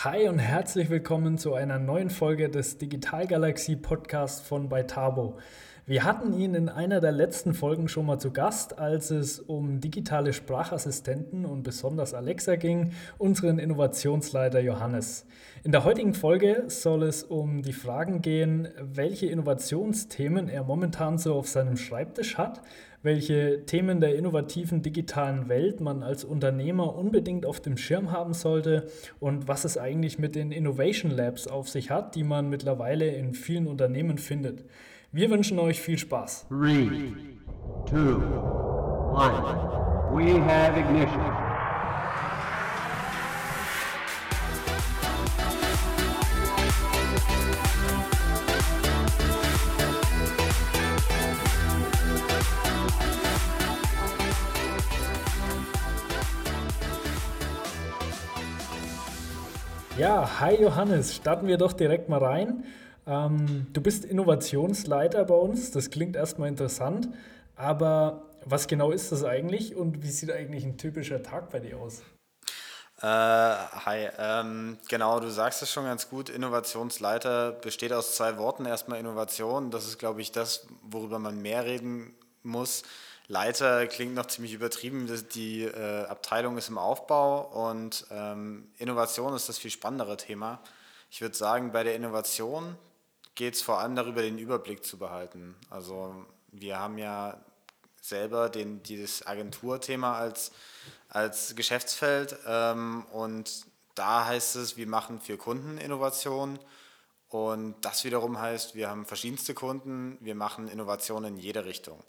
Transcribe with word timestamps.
Hi 0.00 0.28
und 0.28 0.38
herzlich 0.38 0.90
willkommen 0.90 1.38
zu 1.38 1.54
einer 1.54 1.78
neuen 1.78 2.10
Folge 2.10 2.50
des 2.50 2.76
Digitalgalaxie 2.76 3.76
Podcast 3.76 4.44
von 4.44 4.68
Beitabo. 4.68 5.38
Wir 5.88 6.02
hatten 6.02 6.32
ihn 6.36 6.56
in 6.56 6.68
einer 6.68 7.00
der 7.00 7.12
letzten 7.12 7.54
Folgen 7.54 7.86
schon 7.86 8.06
mal 8.06 8.18
zu 8.18 8.32
Gast, 8.32 8.76
als 8.76 9.12
es 9.12 9.38
um 9.38 9.78
digitale 9.78 10.32
Sprachassistenten 10.32 11.44
und 11.44 11.62
besonders 11.62 12.12
Alexa 12.12 12.56
ging, 12.56 12.90
unseren 13.18 13.60
Innovationsleiter 13.60 14.58
Johannes. 14.58 15.26
In 15.62 15.70
der 15.70 15.84
heutigen 15.84 16.12
Folge 16.12 16.64
soll 16.66 17.04
es 17.04 17.22
um 17.22 17.62
die 17.62 17.72
Fragen 17.72 18.20
gehen, 18.20 18.66
welche 18.80 19.26
Innovationsthemen 19.26 20.48
er 20.48 20.64
momentan 20.64 21.18
so 21.18 21.36
auf 21.36 21.46
seinem 21.46 21.76
Schreibtisch 21.76 22.36
hat, 22.36 22.62
welche 23.04 23.64
Themen 23.64 24.00
der 24.00 24.16
innovativen 24.16 24.82
digitalen 24.82 25.48
Welt 25.48 25.80
man 25.80 26.02
als 26.02 26.24
Unternehmer 26.24 26.96
unbedingt 26.96 27.46
auf 27.46 27.60
dem 27.60 27.76
Schirm 27.76 28.10
haben 28.10 28.34
sollte 28.34 28.88
und 29.20 29.46
was 29.46 29.64
es 29.64 29.78
eigentlich 29.78 30.18
mit 30.18 30.34
den 30.34 30.50
Innovation 30.50 31.12
Labs 31.12 31.46
auf 31.46 31.68
sich 31.68 31.92
hat, 31.92 32.16
die 32.16 32.24
man 32.24 32.50
mittlerweile 32.50 33.06
in 33.06 33.34
vielen 33.34 33.68
Unternehmen 33.68 34.18
findet. 34.18 34.64
Wir 35.12 35.30
wünschen 35.30 35.58
euch 35.58 35.80
viel 35.80 35.96
Spaß. 35.98 36.46
Three, 36.48 37.14
two, 37.88 38.20
one. 39.12 39.32
We 40.12 40.40
have 40.40 40.76
ignition. 40.78 41.46
Ja, 59.96 60.40
hi 60.40 60.60
Johannes, 60.60 61.14
starten 61.14 61.46
wir 61.46 61.56
doch 61.56 61.72
direkt 61.72 62.08
mal 62.08 62.22
rein. 62.22 62.64
Ähm, 63.06 63.66
du 63.72 63.80
bist 63.80 64.04
Innovationsleiter 64.04 65.24
bei 65.24 65.34
uns, 65.34 65.70
das 65.70 65.90
klingt 65.90 66.16
erstmal 66.16 66.48
interessant, 66.48 67.08
aber 67.54 68.22
was 68.44 68.66
genau 68.66 68.90
ist 68.90 69.12
das 69.12 69.24
eigentlich 69.24 69.76
und 69.76 70.02
wie 70.02 70.10
sieht 70.10 70.30
eigentlich 70.30 70.64
ein 70.64 70.76
typischer 70.76 71.22
Tag 71.22 71.50
bei 71.50 71.60
dir 71.60 71.78
aus? 71.78 72.02
Äh, 73.02 73.06
hi, 73.06 74.08
ähm, 74.18 74.78
genau, 74.88 75.20
du 75.20 75.30
sagst 75.30 75.62
es 75.62 75.70
schon 75.70 75.84
ganz 75.84 76.08
gut. 76.08 76.30
Innovationsleiter 76.30 77.52
besteht 77.52 77.92
aus 77.92 78.16
zwei 78.16 78.38
Worten. 78.38 78.64
Erstmal 78.64 78.98
Innovation, 78.98 79.70
das 79.70 79.86
ist, 79.86 79.98
glaube 79.98 80.22
ich, 80.22 80.32
das, 80.32 80.66
worüber 80.82 81.18
man 81.18 81.42
mehr 81.42 81.66
reden 81.66 82.14
muss. 82.42 82.84
Leiter 83.28 83.86
klingt 83.86 84.14
noch 84.14 84.26
ziemlich 84.26 84.54
übertrieben. 84.54 85.10
Die 85.34 85.64
äh, 85.64 86.04
Abteilung 86.06 86.56
ist 86.56 86.70
im 86.70 86.78
Aufbau 86.78 87.68
und 87.68 88.06
ähm, 88.10 88.70
Innovation 88.78 89.34
ist 89.34 89.48
das 89.48 89.58
viel 89.58 89.70
spannendere 89.70 90.16
Thema. 90.16 90.60
Ich 91.10 91.20
würde 91.20 91.36
sagen, 91.36 91.72
bei 91.72 91.82
der 91.82 91.96
Innovation 91.96 92.76
geht 93.36 93.54
es 93.54 93.62
vor 93.62 93.78
allem 93.78 93.94
darüber, 93.94 94.22
den 94.22 94.38
Überblick 94.38 94.84
zu 94.84 94.98
behalten. 94.98 95.54
Also 95.70 96.26
wir 96.48 96.80
haben 96.80 96.98
ja 96.98 97.40
selber 98.00 98.48
den, 98.48 98.82
dieses 98.82 99.26
Agenturthema 99.26 100.18
als, 100.18 100.50
als 101.08 101.54
Geschäftsfeld 101.54 102.36
ähm, 102.46 103.04
und 103.12 103.66
da 103.94 104.26
heißt 104.26 104.56
es, 104.56 104.76
wir 104.76 104.86
machen 104.86 105.20
für 105.20 105.36
Kunden 105.36 105.78
Innovation 105.78 106.58
und 107.28 107.74
das 107.84 108.04
wiederum 108.04 108.40
heißt, 108.40 108.74
wir 108.74 108.88
haben 108.88 109.04
verschiedenste 109.04 109.54
Kunden, 109.54 110.16
wir 110.20 110.34
machen 110.34 110.68
Innovationen 110.68 111.34
in 111.34 111.40
jede 111.40 111.64
Richtung. 111.64 112.02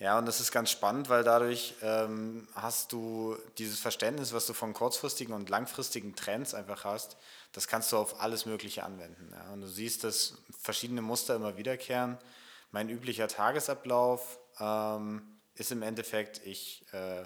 Ja, 0.00 0.18
und 0.18 0.24
das 0.24 0.40
ist 0.40 0.50
ganz 0.50 0.70
spannend, 0.70 1.10
weil 1.10 1.24
dadurch 1.24 1.74
ähm, 1.82 2.48
hast 2.54 2.90
du 2.90 3.36
dieses 3.58 3.78
Verständnis, 3.78 4.32
was 4.32 4.46
du 4.46 4.54
von 4.54 4.72
kurzfristigen 4.72 5.34
und 5.34 5.50
langfristigen 5.50 6.16
Trends 6.16 6.54
einfach 6.54 6.84
hast, 6.84 7.18
das 7.52 7.68
kannst 7.68 7.92
du 7.92 7.98
auf 7.98 8.18
alles 8.18 8.46
Mögliche 8.46 8.82
anwenden. 8.82 9.30
Ja. 9.30 9.52
Und 9.52 9.60
du 9.60 9.68
siehst, 9.68 10.02
dass 10.02 10.38
verschiedene 10.58 11.02
Muster 11.02 11.36
immer 11.36 11.58
wiederkehren. 11.58 12.16
Mein 12.72 12.88
üblicher 12.88 13.28
Tagesablauf 13.28 14.38
ähm, 14.58 15.20
ist 15.54 15.70
im 15.70 15.82
Endeffekt, 15.82 16.40
ich, 16.46 16.86
äh, 16.94 17.24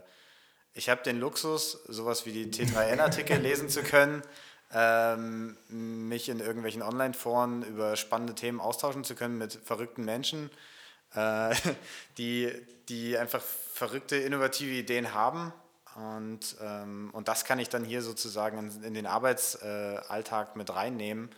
ich 0.73 0.89
habe 0.89 1.05
den 1.05 1.21
Luxus, 1.21 1.84
sowas 1.87 2.27
wie 2.27 2.33
die 2.33 2.47
T3N-Artikel 2.47 3.39
lesen 3.41 3.69
zu 3.69 3.84
können, 3.84 4.21
ähm, 4.73 5.57
mich 5.69 6.29
in 6.29 6.41
irgendwelchen 6.41 6.83
Online-Foren 6.83 7.63
über 7.63 7.95
spannende 7.95 8.34
Themen 8.34 8.61
austauschen 8.61 9.05
zu 9.05 9.15
können 9.15 9.39
mit 9.39 9.53
verrückten 9.53 10.05
Menschen 10.05 10.51
äh, 11.15 11.55
die, 12.19 12.53
die 12.89 13.17
einfach 13.17 13.43
verrückte, 13.43 14.17
innovative 14.17 14.73
Ideen 14.73 15.15
haben. 15.15 15.53
Und, 15.95 16.57
ähm, 16.61 17.11
und 17.13 17.29
das 17.29 17.45
kann 17.45 17.59
ich 17.59 17.69
dann 17.69 17.85
hier 17.85 18.03
sozusagen 18.03 18.59
in, 18.59 18.83
in 18.83 18.95
den 18.95 19.07
Arbeitsalltag 19.07 20.57
mit 20.57 20.75
reinnehmen 20.75 21.31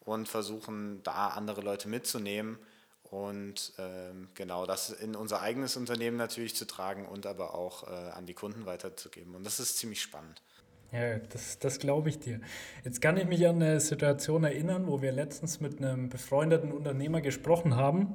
und 0.00 0.28
versuchen, 0.28 1.02
da 1.02 1.28
andere 1.28 1.60
Leute 1.60 1.88
mitzunehmen 1.88 2.58
und 3.10 3.72
ähm, 3.78 4.28
genau 4.34 4.66
das 4.66 4.90
in 4.90 5.14
unser 5.14 5.40
eigenes 5.40 5.76
Unternehmen 5.76 6.16
natürlich 6.16 6.54
zu 6.54 6.66
tragen 6.66 7.06
und 7.06 7.26
aber 7.26 7.54
auch 7.54 7.88
äh, 7.88 8.10
an 8.10 8.26
die 8.26 8.34
Kunden 8.34 8.66
weiterzugeben. 8.66 9.34
Und 9.34 9.44
das 9.44 9.60
ist 9.60 9.78
ziemlich 9.78 10.02
spannend. 10.02 10.42
Ja, 10.92 11.18
das, 11.18 11.58
das 11.58 11.78
glaube 11.78 12.08
ich 12.08 12.20
dir. 12.20 12.40
Jetzt 12.84 13.00
kann 13.00 13.16
ich 13.16 13.26
mich 13.26 13.46
an 13.46 13.56
eine 13.56 13.80
Situation 13.80 14.44
erinnern, 14.44 14.86
wo 14.86 15.02
wir 15.02 15.12
letztens 15.12 15.60
mit 15.60 15.78
einem 15.78 16.08
befreundeten 16.08 16.72
Unternehmer 16.72 17.20
gesprochen 17.20 17.76
haben 17.76 18.14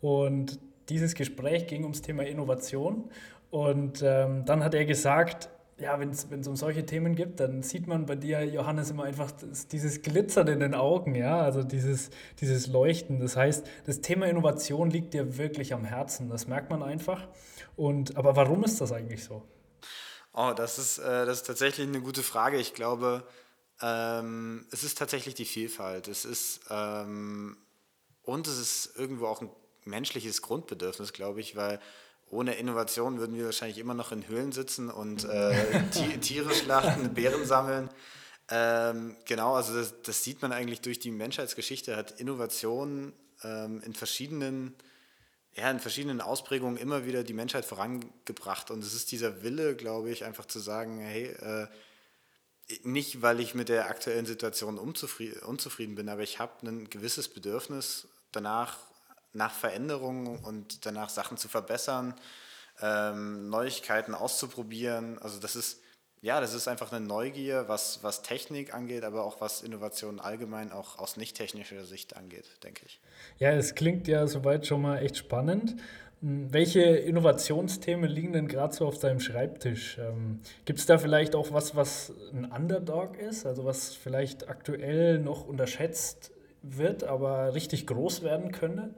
und 0.00 0.58
dieses 0.88 1.14
Gespräch 1.14 1.66
ging 1.66 1.82
ums 1.82 2.02
Thema 2.02 2.24
Innovation. 2.24 3.10
Und 3.50 4.02
ähm, 4.02 4.44
dann 4.44 4.62
hat 4.62 4.74
er 4.74 4.84
gesagt, 4.84 5.50
ja, 5.78 6.00
wenn 6.00 6.10
es 6.10 6.48
um 6.48 6.56
solche 6.56 6.86
Themen 6.86 7.14
gibt, 7.14 7.38
dann 7.40 7.62
sieht 7.62 7.86
man 7.86 8.06
bei 8.06 8.16
dir, 8.16 8.44
Johannes, 8.44 8.90
immer 8.90 9.04
einfach 9.04 9.30
das, 9.30 9.68
dieses 9.68 10.00
Glitzern 10.00 10.48
in 10.48 10.60
den 10.60 10.74
Augen, 10.74 11.14
ja, 11.14 11.40
also 11.40 11.62
dieses, 11.62 12.10
dieses 12.40 12.66
Leuchten. 12.66 13.20
Das 13.20 13.36
heißt, 13.36 13.66
das 13.84 14.00
Thema 14.00 14.26
Innovation 14.26 14.90
liegt 14.90 15.12
dir 15.12 15.36
wirklich 15.36 15.74
am 15.74 15.84
Herzen. 15.84 16.30
Das 16.30 16.46
merkt 16.46 16.70
man 16.70 16.82
einfach. 16.82 17.28
Und, 17.76 18.16
aber 18.16 18.36
warum 18.36 18.64
ist 18.64 18.80
das 18.80 18.90
eigentlich 18.90 19.24
so? 19.24 19.42
Oh, 20.32 20.52
das 20.56 20.78
ist, 20.78 20.98
äh, 20.98 21.26
das 21.26 21.38
ist 21.38 21.46
tatsächlich 21.46 21.86
eine 21.86 22.00
gute 22.00 22.22
Frage. 22.22 22.56
Ich 22.56 22.72
glaube, 22.72 23.24
ähm, 23.82 24.66
es 24.72 24.82
ist 24.82 24.96
tatsächlich 24.96 25.34
die 25.34 25.44
Vielfalt. 25.44 26.08
Es 26.08 26.24
ist, 26.24 26.60
ähm, 26.70 27.58
und 28.22 28.46
es 28.46 28.58
ist 28.58 28.96
irgendwo 28.98 29.26
auch 29.26 29.42
ein 29.42 29.50
menschliches 29.86 30.42
Grundbedürfnis, 30.42 31.12
glaube 31.12 31.40
ich, 31.40 31.56
weil 31.56 31.80
ohne 32.28 32.54
Innovation 32.54 33.18
würden 33.18 33.36
wir 33.36 33.44
wahrscheinlich 33.44 33.78
immer 33.78 33.94
noch 33.94 34.12
in 34.12 34.26
Höhlen 34.26 34.52
sitzen 34.52 34.90
und 34.90 35.24
äh, 35.24 35.82
Tiere 36.20 36.54
schlachten, 36.54 37.14
Beeren 37.14 37.46
sammeln. 37.46 37.88
Ähm, 38.48 39.16
genau, 39.24 39.54
also 39.54 39.74
das, 39.74 39.94
das, 40.02 40.22
sieht 40.22 40.42
man 40.42 40.52
eigentlich 40.52 40.80
durch 40.80 40.98
die 40.98 41.10
Menschheitsgeschichte, 41.10 41.96
hat 41.96 42.20
Innovation 42.20 43.12
ähm, 43.42 43.80
in 43.84 43.94
verschiedenen 43.94 44.74
ja, 45.56 45.70
in 45.70 45.80
verschiedenen 45.80 46.20
Ausprägungen 46.20 46.76
immer 46.76 47.06
wieder 47.06 47.24
die 47.24 47.32
Menschheit 47.32 47.64
vorangebracht. 47.64 48.70
Und 48.70 48.84
es 48.84 48.92
ist 48.92 49.10
dieser 49.10 49.42
Wille, 49.42 49.74
glaube 49.74 50.10
ich, 50.10 50.24
einfach 50.24 50.44
zu 50.44 50.58
sagen, 50.58 51.00
hey, 51.00 51.28
äh, 51.28 51.66
nicht 52.82 53.22
weil 53.22 53.40
ich 53.40 53.54
mit 53.54 53.68
der 53.68 53.88
aktuellen 53.88 54.26
Situation 54.26 54.76
unzufrieden, 54.78 55.40
unzufrieden 55.42 55.94
bin, 55.94 56.08
aber 56.08 56.22
ich 56.22 56.38
habe 56.38 56.66
ein 56.66 56.90
gewisses 56.90 57.28
Bedürfnis 57.28 58.08
danach, 58.32 58.78
nach 59.36 59.52
Veränderungen 59.52 60.38
und 60.38 60.86
danach 60.86 61.10
Sachen 61.10 61.36
zu 61.36 61.48
verbessern, 61.48 62.14
ähm, 62.82 63.48
Neuigkeiten 63.48 64.14
auszuprobieren. 64.14 65.18
Also 65.18 65.38
das 65.38 65.56
ist, 65.56 65.82
ja, 66.22 66.40
das 66.40 66.54
ist 66.54 66.68
einfach 66.68 66.92
eine 66.92 67.04
Neugier, 67.04 67.68
was, 67.68 68.02
was 68.02 68.22
Technik 68.22 68.74
angeht, 68.74 69.04
aber 69.04 69.24
auch 69.24 69.40
was 69.40 69.62
Innovation 69.62 70.20
allgemein 70.20 70.72
auch 70.72 70.98
aus 70.98 71.16
nicht 71.16 71.36
technischer 71.36 71.84
Sicht 71.84 72.16
angeht, 72.16 72.46
denke 72.64 72.82
ich. 72.86 73.00
Ja, 73.38 73.52
es 73.52 73.74
klingt 73.74 74.08
ja 74.08 74.26
soweit 74.26 74.66
schon 74.66 74.82
mal 74.82 74.98
echt 74.98 75.16
spannend. 75.16 75.76
Hm, 76.22 76.52
welche 76.52 76.80
Innovationsthemen 76.80 78.08
liegen 78.08 78.32
denn 78.32 78.48
gerade 78.48 78.74
so 78.74 78.86
auf 78.86 78.98
deinem 78.98 79.20
Schreibtisch? 79.20 79.98
Ähm, 79.98 80.40
Gibt 80.64 80.78
es 80.78 80.86
da 80.86 80.98
vielleicht 80.98 81.34
auch 81.34 81.52
was, 81.52 81.76
was 81.76 82.12
ein 82.32 82.46
Underdog 82.46 83.18
ist, 83.18 83.44
also 83.44 83.64
was 83.64 83.94
vielleicht 83.94 84.48
aktuell 84.48 85.18
noch 85.18 85.46
unterschätzt 85.46 86.32
wird, 86.62 87.04
aber 87.04 87.54
richtig 87.54 87.86
groß 87.86 88.22
werden 88.22 88.50
könnte? 88.50 88.94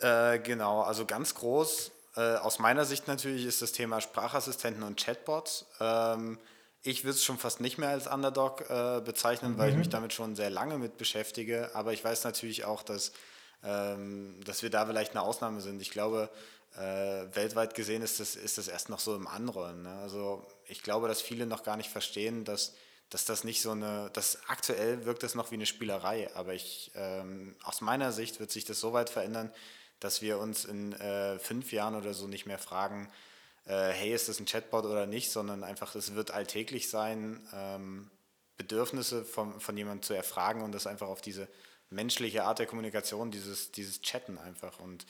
Äh, 0.00 0.38
genau, 0.40 0.82
also 0.82 1.06
ganz 1.06 1.34
groß. 1.34 1.90
Äh, 2.16 2.36
aus 2.36 2.58
meiner 2.58 2.84
Sicht 2.84 3.08
natürlich 3.08 3.44
ist 3.44 3.62
das 3.62 3.72
Thema 3.72 4.00
Sprachassistenten 4.00 4.82
und 4.82 4.98
Chatbots. 4.98 5.66
Ähm, 5.80 6.38
ich 6.82 7.04
würde 7.04 7.16
es 7.16 7.24
schon 7.24 7.38
fast 7.38 7.60
nicht 7.60 7.78
mehr 7.78 7.88
als 7.90 8.06
Underdog 8.06 8.68
äh, 8.70 9.00
bezeichnen, 9.00 9.52
mhm. 9.52 9.58
weil 9.58 9.68
ich 9.68 9.74
mhm. 9.74 9.80
mich 9.80 9.88
damit 9.88 10.12
schon 10.12 10.36
sehr 10.36 10.50
lange 10.50 10.78
mit 10.78 10.98
beschäftige. 10.98 11.70
Aber 11.74 11.92
ich 11.92 12.04
weiß 12.04 12.24
natürlich 12.24 12.64
auch, 12.64 12.82
dass, 12.82 13.12
ähm, 13.64 14.40
dass 14.44 14.62
wir 14.62 14.70
da 14.70 14.86
vielleicht 14.86 15.12
eine 15.12 15.22
Ausnahme 15.22 15.60
sind. 15.60 15.80
Ich 15.82 15.90
glaube, 15.90 16.30
äh, 16.76 16.80
weltweit 17.34 17.74
gesehen 17.74 18.02
ist 18.02 18.20
das, 18.20 18.36
ist 18.36 18.58
das 18.58 18.68
erst 18.68 18.88
noch 18.88 19.00
so 19.00 19.14
im 19.14 19.26
Anrollen. 19.26 19.82
Ne? 19.82 19.98
Also 20.02 20.46
ich 20.66 20.82
glaube, 20.82 21.08
dass 21.08 21.20
viele 21.20 21.46
noch 21.46 21.64
gar 21.64 21.76
nicht 21.76 21.90
verstehen, 21.90 22.44
dass 22.44 22.74
dass 23.10 23.24
das 23.24 23.44
nicht 23.44 23.62
so 23.62 23.70
eine, 23.70 24.10
das 24.14 24.38
aktuell 24.48 25.04
wirkt 25.04 25.22
das 25.22 25.34
noch 25.34 25.50
wie 25.50 25.54
eine 25.54 25.66
Spielerei, 25.66 26.28
aber 26.34 26.54
ich, 26.54 26.90
ähm, 26.96 27.54
aus 27.62 27.80
meiner 27.80 28.12
Sicht 28.12 28.40
wird 28.40 28.50
sich 28.50 28.64
das 28.64 28.80
so 28.80 28.92
weit 28.92 29.10
verändern, 29.10 29.52
dass 30.00 30.22
wir 30.22 30.38
uns 30.38 30.64
in 30.64 30.92
äh, 30.94 31.38
fünf 31.38 31.72
Jahren 31.72 31.94
oder 31.94 32.14
so 32.14 32.26
nicht 32.26 32.46
mehr 32.46 32.58
fragen, 32.58 33.08
äh, 33.66 33.90
hey, 33.90 34.14
ist 34.14 34.28
das 34.28 34.40
ein 34.40 34.46
Chatbot 34.46 34.84
oder 34.84 35.06
nicht, 35.06 35.30
sondern 35.30 35.64
einfach, 35.64 35.94
es 35.94 36.14
wird 36.14 36.30
alltäglich 36.30 36.88
sein. 36.88 37.46
Ähm, 37.52 38.10
Bedürfnisse 38.56 39.24
von, 39.24 39.60
von 39.60 39.76
jemandem 39.76 40.02
zu 40.02 40.14
erfragen 40.14 40.62
und 40.62 40.72
das 40.72 40.86
einfach 40.86 41.08
auf 41.08 41.20
diese 41.20 41.48
menschliche 41.90 42.44
Art 42.44 42.58
der 42.58 42.66
Kommunikation, 42.66 43.30
dieses, 43.30 43.70
dieses 43.70 44.00
Chatten 44.00 44.38
einfach. 44.38 44.80
Und 44.80 45.06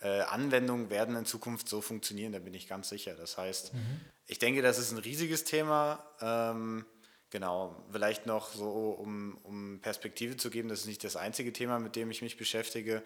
äh, 0.00 0.20
Anwendungen 0.20 0.90
werden 0.90 1.16
in 1.16 1.24
Zukunft 1.24 1.68
so 1.68 1.80
funktionieren, 1.80 2.32
da 2.32 2.38
bin 2.38 2.54
ich 2.54 2.68
ganz 2.68 2.88
sicher. 2.88 3.14
Das 3.14 3.38
heißt, 3.38 3.74
mhm. 3.74 4.00
ich 4.26 4.38
denke, 4.38 4.62
das 4.62 4.78
ist 4.78 4.92
ein 4.92 4.98
riesiges 4.98 5.44
Thema. 5.44 6.04
Ähm, 6.20 6.84
genau, 7.30 7.84
vielleicht 7.92 8.26
noch 8.26 8.52
so, 8.52 8.90
um, 8.90 9.38
um 9.42 9.80
Perspektive 9.80 10.36
zu 10.36 10.50
geben, 10.50 10.68
das 10.68 10.80
ist 10.80 10.86
nicht 10.86 11.04
das 11.04 11.16
einzige 11.16 11.52
Thema, 11.52 11.78
mit 11.78 11.96
dem 11.96 12.10
ich 12.10 12.22
mich 12.22 12.36
beschäftige, 12.36 13.02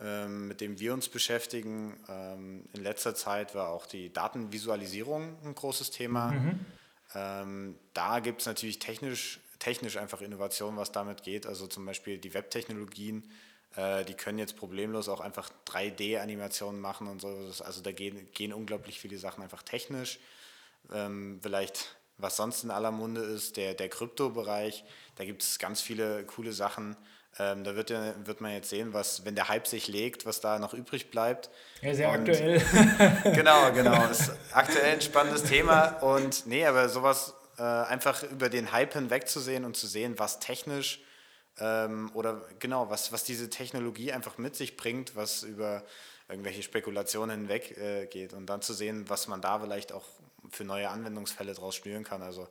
mit 0.00 0.60
dem 0.60 0.80
wir 0.80 0.94
uns 0.94 1.08
beschäftigen. 1.08 1.96
Ähm, 2.08 2.64
in 2.72 2.82
letzter 2.82 3.14
Zeit 3.14 3.54
war 3.54 3.68
auch 3.68 3.86
die 3.86 4.12
Datenvisualisierung 4.12 5.36
ein 5.44 5.54
großes 5.54 5.90
Thema. 5.90 6.32
Mhm. 6.32 6.66
Ähm, 7.14 7.78
da 7.94 8.18
gibt 8.20 8.40
es 8.40 8.46
natürlich 8.46 8.78
technisch, 8.78 9.40
technisch 9.58 9.96
einfach 9.98 10.20
Innovationen, 10.20 10.76
was 10.76 10.90
damit 10.90 11.22
geht. 11.22 11.46
Also 11.46 11.66
zum 11.66 11.86
Beispiel 11.86 12.18
die 12.18 12.34
Webtechnologien 12.34 13.28
äh, 13.76 14.04
die 14.04 14.14
können 14.14 14.38
jetzt 14.38 14.56
problemlos 14.56 15.08
auch 15.08 15.20
einfach 15.20 15.50
3D-Animationen 15.66 16.80
machen 16.80 17.06
und 17.06 17.20
so. 17.20 17.28
Also 17.64 17.80
da 17.80 17.92
gehen, 17.92 18.28
gehen 18.32 18.52
unglaublich 18.52 19.00
viele 19.00 19.18
Sachen 19.18 19.42
einfach 19.42 19.62
technisch. 19.62 20.18
Ähm, 20.92 21.40
vielleicht, 21.42 21.96
was 22.18 22.36
sonst 22.36 22.64
in 22.64 22.70
aller 22.70 22.90
Munde 22.90 23.22
ist, 23.22 23.56
der, 23.56 23.74
der 23.74 23.88
Krypto-Bereich, 23.88 24.84
da 25.16 25.24
gibt 25.24 25.42
es 25.42 25.58
ganz 25.58 25.80
viele 25.80 26.24
coole 26.24 26.52
Sachen. 26.52 26.96
Ähm, 27.38 27.64
da 27.64 27.74
wird, 27.74 27.90
ja, 27.90 28.14
wird 28.24 28.40
man 28.42 28.52
jetzt 28.52 28.68
sehen, 28.68 28.92
was, 28.92 29.24
wenn 29.24 29.34
der 29.34 29.48
Hype 29.48 29.66
sich 29.66 29.88
legt, 29.88 30.26
was 30.26 30.40
da 30.40 30.58
noch 30.58 30.74
übrig 30.74 31.10
bleibt. 31.10 31.48
Ja, 31.80 31.94
sehr 31.94 32.10
und, 32.10 32.28
aktuell. 32.28 32.62
genau, 33.34 33.72
genau. 33.72 34.06
Ist 34.08 34.32
aktuell 34.52 34.92
ein 34.92 35.00
spannendes 35.00 35.44
Thema. 35.44 35.96
Und 36.02 36.46
nee, 36.46 36.66
aber 36.66 36.88
sowas 36.88 37.34
äh, 37.58 37.62
einfach 37.62 38.22
über 38.24 38.48
den 38.48 38.72
Hype 38.72 38.92
hinwegzusehen 38.92 39.64
und 39.64 39.76
zu 39.76 39.86
sehen, 39.86 40.18
was 40.18 40.40
technisch 40.40 41.00
ähm, 41.58 42.10
oder 42.14 42.42
genau, 42.58 42.90
was, 42.90 43.12
was 43.12 43.24
diese 43.24 43.48
Technologie 43.50 44.12
einfach 44.12 44.38
mit 44.38 44.56
sich 44.56 44.76
bringt, 44.76 45.16
was 45.16 45.42
über 45.42 45.84
irgendwelche 46.28 46.62
Spekulationen 46.62 47.40
hinweg 47.40 47.76
äh, 47.76 48.06
geht 48.06 48.32
und 48.32 48.46
dann 48.46 48.62
zu 48.62 48.72
sehen, 48.72 49.08
was 49.08 49.28
man 49.28 49.40
da 49.40 49.58
vielleicht 49.60 49.92
auch 49.92 50.04
für 50.50 50.64
neue 50.64 50.88
Anwendungsfälle 50.88 51.54
draus 51.54 51.74
spüren 51.74 52.04
kann. 52.04 52.22
Also 52.22 52.48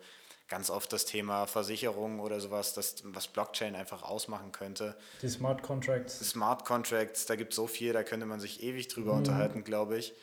ganz 0.52 0.70
oft 0.70 0.92
das 0.92 1.06
Thema 1.06 1.48
Versicherung 1.48 2.20
oder 2.20 2.42
sowas, 2.42 2.74
das, 2.74 2.96
was 3.06 3.30
Blockchain 3.30 3.74
einfach 3.74 4.04
ausmachen 4.04 4.52
könnte. 4.52 4.98
Die 5.22 5.30
Smart 5.30 5.64
Contracts. 5.64 6.20
Smart 6.30 6.66
Contracts, 6.66 7.26
da 7.26 7.38
gibt 7.38 7.54
es 7.54 7.56
so 7.56 7.68
viel, 7.68 7.94
da 7.94 8.04
könnte 8.04 8.26
man 8.26 8.42
sich 8.42 8.62
ewig 8.62 8.90
drüber 8.90 9.14
mhm. 9.14 9.20
unterhalten, 9.20 9.64
glaube 9.64 9.98
ich. 9.98 10.14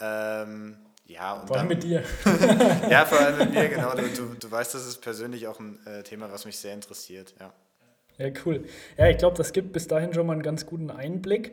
Ähm, 0.00 0.78
ja, 1.04 1.34
und 1.34 1.48
vor 1.48 1.58
allem 1.58 1.68
dann, 1.68 1.76
mit 1.76 1.84
dir. 1.84 2.02
ja, 2.90 3.04
vor 3.04 3.20
allem 3.20 3.36
mit 3.36 3.50
mir, 3.50 3.68
genau. 3.68 3.94
Du, 3.94 4.08
du, 4.08 4.34
du 4.40 4.50
weißt, 4.50 4.74
das 4.74 4.86
ist 4.86 5.02
persönlich 5.02 5.46
auch 5.48 5.60
ein 5.60 5.86
äh, 5.86 6.02
Thema, 6.02 6.32
was 6.32 6.46
mich 6.46 6.56
sehr 6.56 6.72
interessiert, 6.72 7.34
ja. 7.38 7.52
Ja, 8.18 8.28
cool. 8.44 8.64
Ja, 8.96 9.08
ich 9.08 9.18
glaube, 9.18 9.36
das 9.36 9.52
gibt 9.52 9.72
bis 9.72 9.88
dahin 9.88 10.14
schon 10.14 10.26
mal 10.26 10.34
einen 10.34 10.42
ganz 10.42 10.66
guten 10.66 10.90
Einblick. 10.90 11.52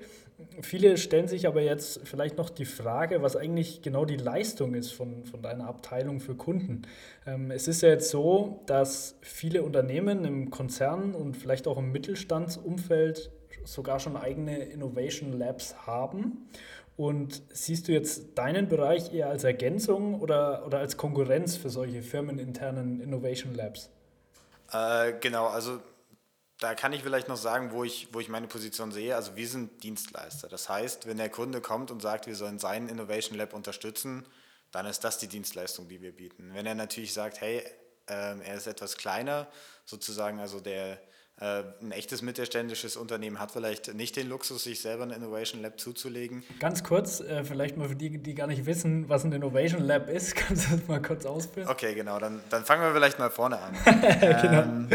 Viele 0.61 0.97
stellen 0.97 1.27
sich 1.27 1.47
aber 1.47 1.61
jetzt 1.61 2.01
vielleicht 2.03 2.37
noch 2.37 2.49
die 2.49 2.65
Frage, 2.65 3.21
was 3.21 3.35
eigentlich 3.35 3.81
genau 3.81 4.05
die 4.05 4.17
Leistung 4.17 4.73
ist 4.73 4.91
von, 4.91 5.25
von 5.25 5.41
deiner 5.41 5.67
Abteilung 5.67 6.19
für 6.19 6.35
Kunden. 6.35 6.83
Ähm, 7.25 7.51
es 7.51 7.67
ist 7.67 7.81
ja 7.81 7.89
jetzt 7.89 8.09
so, 8.09 8.61
dass 8.65 9.15
viele 9.21 9.63
Unternehmen 9.63 10.25
im 10.25 10.49
Konzern 10.51 11.15
und 11.15 11.35
vielleicht 11.35 11.67
auch 11.67 11.77
im 11.77 11.91
Mittelstandsumfeld 11.91 13.31
sogar 13.63 13.99
schon 13.99 14.15
eigene 14.15 14.59
Innovation 14.65 15.33
Labs 15.33 15.85
haben. 15.85 16.49
Und 16.97 17.41
siehst 17.51 17.87
du 17.87 17.91
jetzt 17.91 18.37
deinen 18.37 18.67
Bereich 18.67 19.13
eher 19.13 19.29
als 19.29 19.43
Ergänzung 19.43 20.19
oder, 20.19 20.65
oder 20.65 20.79
als 20.79 20.97
Konkurrenz 20.97 21.55
für 21.55 21.69
solche 21.69 22.01
firmeninternen 22.01 23.01
Innovation 23.01 23.55
Labs? 23.55 23.89
Äh, 24.71 25.13
genau, 25.19 25.47
also 25.47 25.79
da 26.61 26.75
kann 26.75 26.93
ich 26.93 27.01
vielleicht 27.01 27.27
noch 27.27 27.37
sagen, 27.37 27.71
wo 27.71 27.83
ich, 27.83 28.09
wo 28.11 28.19
ich 28.19 28.29
meine 28.29 28.47
Position 28.47 28.91
sehe. 28.91 29.15
Also 29.15 29.35
wir 29.35 29.47
sind 29.47 29.83
Dienstleister. 29.83 30.47
Das 30.47 30.69
heißt, 30.69 31.07
wenn 31.07 31.17
der 31.17 31.29
Kunde 31.29 31.59
kommt 31.59 31.89
und 31.89 32.03
sagt, 32.03 32.27
wir 32.27 32.35
sollen 32.35 32.59
sein 32.59 32.87
Innovation 32.87 33.35
Lab 33.35 33.53
unterstützen, 33.53 34.25
dann 34.71 34.85
ist 34.85 35.03
das 35.03 35.17
die 35.17 35.27
Dienstleistung, 35.27 35.87
die 35.87 36.01
wir 36.01 36.15
bieten. 36.15 36.51
Wenn 36.53 36.67
er 36.67 36.75
natürlich 36.75 37.13
sagt, 37.13 37.41
hey, 37.41 37.63
äh, 38.05 38.39
er 38.39 38.53
ist 38.53 38.67
etwas 38.67 38.95
kleiner, 38.95 39.47
sozusagen, 39.85 40.39
also 40.39 40.59
der 40.59 40.99
äh, 41.39 41.63
ein 41.81 41.91
echtes 41.91 42.21
mittelständisches 42.21 42.95
Unternehmen 42.95 43.39
hat 43.39 43.51
vielleicht 43.51 43.95
nicht 43.95 44.15
den 44.15 44.29
Luxus, 44.29 44.63
sich 44.63 44.81
selber 44.81 45.01
ein 45.01 45.09
Innovation 45.11 45.63
Lab 45.63 45.79
zuzulegen. 45.79 46.43
Ganz 46.59 46.83
kurz, 46.83 47.21
äh, 47.21 47.43
vielleicht 47.43 47.75
mal 47.75 47.89
für 47.89 47.95
die, 47.95 48.19
die 48.19 48.35
gar 48.35 48.45
nicht 48.45 48.67
wissen, 48.67 49.09
was 49.09 49.23
ein 49.23 49.31
Innovation 49.31 49.81
Lab 49.81 50.09
ist, 50.09 50.35
kannst 50.35 50.67
du 50.69 50.77
das 50.77 50.87
mal 50.87 51.01
kurz 51.01 51.25
ausführen? 51.25 51.67
Okay, 51.67 51.95
genau, 51.95 52.19
dann, 52.19 52.39
dann 52.51 52.63
fangen 52.65 52.83
wir 52.83 52.93
vielleicht 52.93 53.17
mal 53.17 53.31
vorne 53.31 53.57
an. 53.57 53.75
genau. 54.21 54.61
Ähm, 54.61 54.89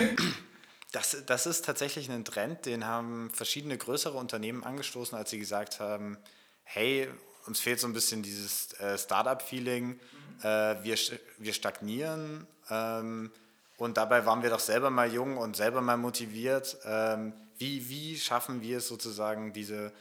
das, 0.96 1.24
das 1.26 1.44
ist 1.44 1.66
tatsächlich 1.66 2.10
ein 2.10 2.24
Trend, 2.24 2.64
den 2.64 2.86
haben 2.86 3.28
verschiedene 3.30 3.76
größere 3.76 4.16
Unternehmen 4.16 4.64
angestoßen, 4.64 5.16
als 5.16 5.28
sie 5.28 5.38
gesagt 5.38 5.78
haben, 5.78 6.16
hey, 6.64 7.06
uns 7.46 7.60
fehlt 7.60 7.80
so 7.80 7.86
ein 7.86 7.92
bisschen 7.92 8.22
dieses 8.22 8.72
äh, 8.80 8.96
Startup-Feeling, 8.96 10.00
äh, 10.40 10.46
wir, 10.46 10.96
wir 11.36 11.52
stagnieren 11.52 12.46
ähm, 12.70 13.30
und 13.76 13.98
dabei 13.98 14.24
waren 14.24 14.42
wir 14.42 14.48
doch 14.48 14.60
selber 14.60 14.88
mal 14.88 15.12
jung 15.12 15.36
und 15.36 15.54
selber 15.54 15.82
mal 15.82 15.98
motiviert. 15.98 16.78
Ähm, 16.86 17.34
wie, 17.58 17.90
wie 17.90 18.16
schaffen 18.16 18.62
wir 18.62 18.78
es 18.78 18.88
sozusagen, 18.88 19.52
diese 19.52 19.92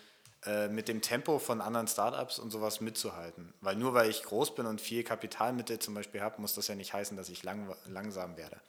äh, 0.45 0.69
mit 0.69 0.88
dem 0.88 1.01
Tempo 1.01 1.39
von 1.39 1.59
anderen 1.59 1.89
Startups 1.89 2.39
und 2.39 2.51
sowas 2.51 2.80
mitzuhalten? 2.80 3.53
Weil 3.59 3.75
nur 3.75 3.94
weil 3.94 4.09
ich 4.09 4.24
groß 4.24 4.56
bin 4.56 4.65
und 4.65 4.80
viel 4.80 5.03
Kapitalmittel 5.03 5.80
zum 5.80 5.94
Beispiel 5.94 6.21
habe, 6.21 6.39
muss 6.39 6.53
das 6.53 6.69
ja 6.69 6.75
nicht 6.75 6.94
heißen, 6.94 7.18
dass 7.18 7.27
ich 7.27 7.44
lang, 7.44 7.75
langsam 7.86 8.38
werde. 8.38 8.62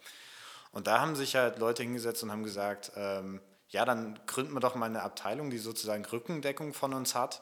Und 0.71 0.87
da 0.87 0.99
haben 0.99 1.15
sich 1.15 1.35
halt 1.35 1.59
Leute 1.59 1.83
hingesetzt 1.83 2.23
und 2.23 2.31
haben 2.31 2.43
gesagt, 2.43 2.91
ähm, 2.95 3.41
ja, 3.69 3.85
dann 3.85 4.19
gründen 4.27 4.53
wir 4.53 4.59
doch 4.59 4.75
mal 4.75 4.85
eine 4.85 5.01
Abteilung, 5.01 5.49
die 5.49 5.57
sozusagen 5.57 6.05
Rückendeckung 6.05 6.73
von 6.73 6.93
uns 6.93 7.15
hat, 7.15 7.41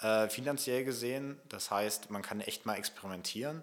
äh, 0.00 0.28
finanziell 0.28 0.84
gesehen. 0.84 1.40
Das 1.48 1.70
heißt, 1.70 2.10
man 2.10 2.22
kann 2.22 2.40
echt 2.40 2.66
mal 2.66 2.76
experimentieren 2.76 3.62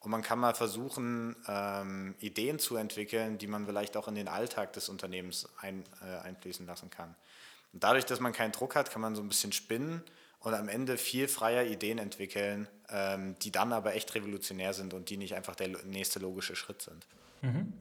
und 0.00 0.10
man 0.10 0.22
kann 0.22 0.38
mal 0.38 0.54
versuchen, 0.54 1.36
ähm, 1.48 2.14
Ideen 2.20 2.58
zu 2.58 2.76
entwickeln, 2.76 3.38
die 3.38 3.46
man 3.46 3.66
vielleicht 3.66 3.96
auch 3.96 4.08
in 4.08 4.14
den 4.14 4.28
Alltag 4.28 4.72
des 4.72 4.88
Unternehmens 4.88 5.48
ein, 5.60 5.84
äh, 6.02 6.18
einfließen 6.20 6.66
lassen 6.66 6.90
kann. 6.90 7.14
Und 7.72 7.84
dadurch, 7.84 8.06
dass 8.06 8.20
man 8.20 8.32
keinen 8.32 8.52
Druck 8.52 8.76
hat, 8.76 8.90
kann 8.90 9.02
man 9.02 9.14
so 9.14 9.22
ein 9.22 9.28
bisschen 9.28 9.52
spinnen 9.52 10.02
und 10.40 10.54
am 10.54 10.68
Ende 10.68 10.96
viel 10.96 11.28
freier 11.28 11.64
Ideen 11.64 11.98
entwickeln, 11.98 12.66
ähm, 12.88 13.36
die 13.40 13.52
dann 13.52 13.72
aber 13.72 13.94
echt 13.94 14.14
revolutionär 14.14 14.72
sind 14.72 14.94
und 14.94 15.10
die 15.10 15.16
nicht 15.16 15.34
einfach 15.34 15.54
der 15.54 15.68
nächste 15.84 16.18
logische 16.18 16.56
Schritt 16.56 16.82
sind. 16.82 17.06
Mhm. 17.42 17.72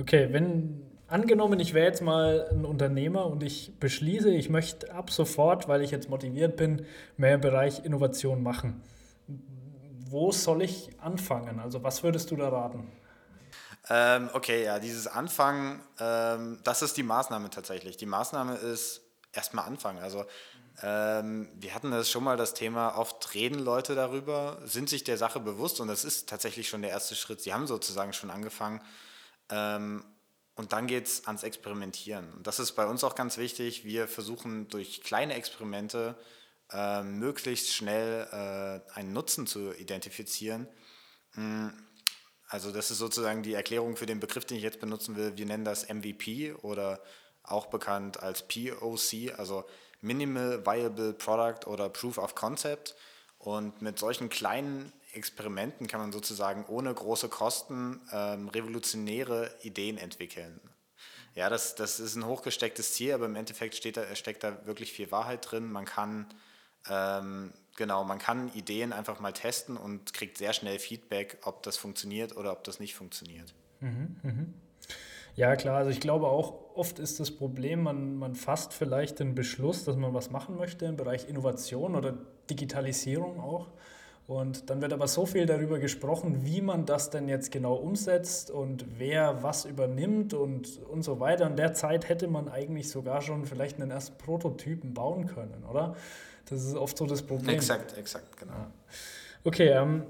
Okay, 0.00 0.28
wenn 0.30 0.82
angenommen, 1.08 1.60
ich 1.60 1.74
wäre 1.74 1.86
jetzt 1.86 2.00
mal 2.00 2.48
ein 2.50 2.64
Unternehmer 2.64 3.26
und 3.26 3.42
ich 3.42 3.78
beschließe, 3.78 4.30
ich 4.30 4.48
möchte 4.48 4.92
ab 4.94 5.10
sofort, 5.10 5.68
weil 5.68 5.82
ich 5.82 5.90
jetzt 5.90 6.08
motiviert 6.08 6.56
bin, 6.56 6.86
mehr 7.16 7.34
im 7.34 7.40
Bereich 7.42 7.84
Innovation 7.84 8.42
machen. 8.42 8.82
Wo 10.08 10.32
soll 10.32 10.62
ich 10.62 10.90
anfangen? 11.00 11.60
Also 11.60 11.82
was 11.82 12.02
würdest 12.02 12.30
du 12.30 12.36
da 12.36 12.48
raten? 12.48 12.90
Ähm, 13.90 14.30
okay, 14.32 14.64
ja, 14.64 14.78
dieses 14.78 15.06
Anfangen, 15.06 15.80
ähm, 15.98 16.60
das 16.64 16.82
ist 16.82 16.96
die 16.96 17.02
Maßnahme 17.02 17.50
tatsächlich. 17.50 17.96
Die 17.96 18.06
Maßnahme 18.06 18.54
ist 18.54 19.02
erstmal 19.32 19.66
anfangen. 19.66 19.98
Also 19.98 20.24
ähm, 20.82 21.48
wir 21.56 21.74
hatten 21.74 21.90
das 21.90 22.08
schon 22.10 22.24
mal 22.24 22.36
das 22.36 22.54
Thema, 22.54 22.96
oft 22.96 23.34
reden 23.34 23.58
Leute 23.58 23.94
darüber, 23.94 24.58
sind 24.64 24.88
sich 24.88 25.04
der 25.04 25.18
Sache 25.18 25.40
bewusst 25.40 25.80
und 25.80 25.88
das 25.88 26.04
ist 26.04 26.28
tatsächlich 26.28 26.68
schon 26.68 26.82
der 26.82 26.90
erste 26.90 27.14
Schritt. 27.14 27.40
Sie 27.40 27.52
haben 27.52 27.66
sozusagen 27.66 28.12
schon 28.12 28.30
angefangen, 28.30 28.80
ähm, 29.50 30.04
und 30.54 30.72
dann 30.72 30.86
geht 30.86 31.06
es 31.06 31.26
ans 31.26 31.42
Experimentieren. 31.42 32.32
Und 32.34 32.46
das 32.46 32.60
ist 32.60 32.72
bei 32.72 32.86
uns 32.86 33.02
auch 33.02 33.14
ganz 33.14 33.38
wichtig. 33.38 33.84
Wir 33.84 34.06
versuchen 34.06 34.68
durch 34.68 35.02
kleine 35.02 35.34
Experimente 35.34 36.16
äh, 36.70 37.02
möglichst 37.02 37.74
schnell 37.74 38.26
äh, 38.30 38.98
einen 38.98 39.12
Nutzen 39.12 39.46
zu 39.46 39.72
identifizieren. 39.72 40.68
Mm, 41.34 41.68
also 42.48 42.72
das 42.72 42.90
ist 42.90 42.98
sozusagen 42.98 43.42
die 43.42 43.54
Erklärung 43.54 43.96
für 43.96 44.06
den 44.06 44.20
Begriff, 44.20 44.44
den 44.44 44.58
ich 44.58 44.62
jetzt 44.62 44.80
benutzen 44.80 45.16
will. 45.16 45.36
Wir 45.36 45.46
nennen 45.46 45.64
das 45.64 45.88
MVP 45.88 46.52
oder 46.52 47.00
auch 47.42 47.66
bekannt 47.66 48.22
als 48.22 48.46
POC, 48.46 49.38
also 49.38 49.64
Minimal 50.02 50.64
Viable 50.66 51.12
Product 51.14 51.66
oder 51.66 51.88
Proof 51.88 52.18
of 52.18 52.34
Concept. 52.34 52.94
Und 53.38 53.80
mit 53.80 53.98
solchen 53.98 54.28
kleinen 54.28 54.92
Experimenten 55.12 55.86
kann 55.86 56.00
man 56.00 56.12
sozusagen 56.12 56.64
ohne 56.66 56.92
große 56.92 57.28
Kosten 57.28 58.00
ähm, 58.12 58.48
revolutionäre 58.48 59.50
Ideen 59.62 59.98
entwickeln. 59.98 60.60
Ja, 61.34 61.48
das, 61.48 61.74
das 61.74 62.00
ist 62.00 62.16
ein 62.16 62.26
hochgestecktes 62.26 62.94
Ziel, 62.94 63.12
aber 63.12 63.26
im 63.26 63.36
Endeffekt 63.36 63.74
steht 63.74 63.96
da, 63.96 64.14
steckt 64.14 64.42
da 64.42 64.66
wirklich 64.66 64.92
viel 64.92 65.10
Wahrheit 65.12 65.50
drin. 65.50 65.70
Man 65.70 65.84
kann, 65.84 66.26
ähm, 66.88 67.52
genau, 67.76 68.04
man 68.04 68.18
kann 68.18 68.52
Ideen 68.54 68.92
einfach 68.92 69.20
mal 69.20 69.32
testen 69.32 69.76
und 69.76 70.12
kriegt 70.12 70.38
sehr 70.38 70.52
schnell 70.52 70.78
Feedback, 70.78 71.38
ob 71.44 71.62
das 71.62 71.76
funktioniert 71.76 72.36
oder 72.36 72.52
ob 72.52 72.64
das 72.64 72.80
nicht 72.80 72.94
funktioniert. 72.94 73.54
Mhm, 73.80 74.16
mh. 74.22 74.46
Ja, 75.36 75.54
klar, 75.54 75.76
also 75.78 75.90
ich 75.90 76.00
glaube 76.00 76.26
auch, 76.26 76.74
oft 76.74 76.98
ist 76.98 77.20
das 77.20 77.30
Problem, 77.30 77.84
man, 77.84 78.16
man 78.16 78.34
fasst 78.34 78.72
vielleicht 78.72 79.20
den 79.20 79.34
Beschluss, 79.34 79.84
dass 79.84 79.96
man 79.96 80.12
was 80.12 80.30
machen 80.30 80.56
möchte 80.56 80.86
im 80.86 80.96
Bereich 80.96 81.28
Innovation 81.28 81.94
oder 81.94 82.18
Digitalisierung 82.50 83.40
auch 83.40 83.68
Und 84.30 84.70
dann 84.70 84.80
wird 84.80 84.92
aber 84.92 85.08
so 85.08 85.26
viel 85.26 85.44
darüber 85.44 85.80
gesprochen, 85.80 86.44
wie 86.44 86.60
man 86.60 86.86
das 86.86 87.10
denn 87.10 87.28
jetzt 87.28 87.50
genau 87.50 87.74
umsetzt 87.74 88.52
und 88.52 88.86
wer 88.96 89.42
was 89.42 89.64
übernimmt 89.64 90.34
und, 90.34 90.78
und 90.88 91.02
so 91.02 91.18
weiter. 91.18 91.48
In 91.48 91.56
der 91.56 91.74
Zeit 91.74 92.08
hätte 92.08 92.28
man 92.28 92.48
eigentlich 92.48 92.90
sogar 92.90 93.22
schon 93.22 93.44
vielleicht 93.44 93.80
einen 93.80 93.90
ersten 93.90 94.16
Prototypen 94.18 94.94
bauen 94.94 95.26
können, 95.26 95.64
oder? 95.68 95.96
Das 96.48 96.62
ist 96.64 96.76
oft 96.76 96.96
so 96.96 97.06
das 97.06 97.22
Problem. 97.22 97.56
Exakt, 97.56 97.98
exakt, 97.98 98.36
genau. 98.36 98.52
Ja. 98.52 98.72
Okay, 99.42 99.70
ähm, 99.70 100.04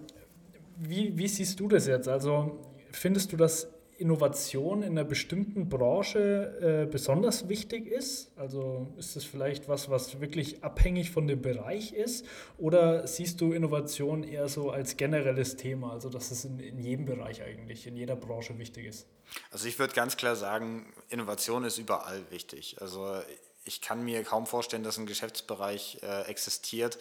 wie, 0.76 1.16
wie 1.16 1.26
siehst 1.26 1.58
du 1.58 1.66
das 1.66 1.86
jetzt? 1.86 2.06
Also 2.06 2.60
findest 2.92 3.32
du, 3.32 3.38
dass 3.38 3.68
Innovation 4.00 4.82
in 4.82 4.92
einer 4.92 5.04
bestimmten 5.04 5.68
Branche 5.68 6.84
äh, 6.86 6.90
besonders 6.90 7.48
wichtig 7.48 7.86
ist? 7.86 8.32
Also 8.36 8.88
ist 8.96 9.16
es 9.16 9.24
vielleicht 9.24 9.68
was, 9.68 9.90
was 9.90 10.20
wirklich 10.20 10.64
abhängig 10.64 11.10
von 11.10 11.26
dem 11.26 11.42
Bereich 11.42 11.92
ist? 11.92 12.24
Oder 12.58 13.06
siehst 13.06 13.40
du 13.40 13.52
Innovation 13.52 14.24
eher 14.24 14.48
so 14.48 14.70
als 14.70 14.96
generelles 14.96 15.56
Thema, 15.56 15.92
also 15.92 16.08
dass 16.08 16.30
es 16.30 16.44
in, 16.44 16.58
in 16.58 16.80
jedem 16.80 17.04
Bereich 17.04 17.42
eigentlich, 17.42 17.86
in 17.86 17.96
jeder 17.96 18.16
Branche 18.16 18.58
wichtig 18.58 18.86
ist? 18.86 19.06
Also 19.50 19.68
ich 19.68 19.78
würde 19.78 19.94
ganz 19.94 20.16
klar 20.16 20.36
sagen, 20.36 20.86
Innovation 21.08 21.64
ist 21.64 21.78
überall 21.78 22.22
wichtig. 22.30 22.76
Also 22.80 23.20
ich 23.64 23.80
kann 23.80 24.04
mir 24.04 24.24
kaum 24.24 24.46
vorstellen, 24.46 24.82
dass 24.82 24.98
ein 24.98 25.06
Geschäftsbereich 25.06 25.98
äh, 26.02 26.22
existiert, 26.22 26.98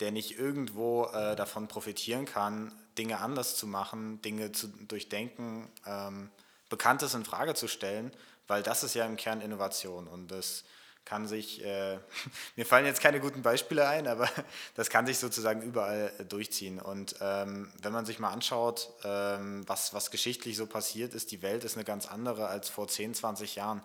der 0.00 0.10
nicht 0.10 0.38
irgendwo 0.38 1.06
äh, 1.06 1.36
davon 1.36 1.68
profitieren 1.68 2.24
kann, 2.24 2.72
Dinge 2.98 3.20
anders 3.20 3.56
zu 3.56 3.66
machen, 3.66 4.20
Dinge 4.22 4.52
zu 4.52 4.68
durchdenken, 4.68 5.68
ähm, 5.86 6.30
Bekanntes 6.72 7.12
in 7.12 7.26
Frage 7.26 7.52
zu 7.52 7.68
stellen, 7.68 8.10
weil 8.46 8.62
das 8.62 8.82
ist 8.82 8.94
ja 8.94 9.04
im 9.04 9.16
Kern 9.16 9.42
Innovation 9.42 10.08
und 10.08 10.30
das 10.30 10.64
kann 11.04 11.26
sich, 11.26 11.62
äh, 11.62 11.98
mir 12.56 12.64
fallen 12.64 12.86
jetzt 12.86 13.02
keine 13.02 13.20
guten 13.20 13.42
Beispiele 13.42 13.86
ein, 13.86 14.06
aber 14.06 14.26
das 14.74 14.88
kann 14.88 15.06
sich 15.06 15.18
sozusagen 15.18 15.60
überall 15.60 16.14
äh, 16.18 16.24
durchziehen. 16.24 16.80
Und 16.80 17.16
ähm, 17.20 17.70
wenn 17.82 17.92
man 17.92 18.06
sich 18.06 18.18
mal 18.18 18.30
anschaut, 18.30 18.88
ähm, 19.04 19.68
was, 19.68 19.92
was 19.92 20.10
geschichtlich 20.10 20.56
so 20.56 20.66
passiert 20.66 21.12
ist, 21.12 21.30
die 21.30 21.42
Welt 21.42 21.62
ist 21.64 21.76
eine 21.76 21.84
ganz 21.84 22.06
andere 22.06 22.46
als 22.46 22.70
vor 22.70 22.88
10, 22.88 23.12
20 23.12 23.56
Jahren. 23.56 23.82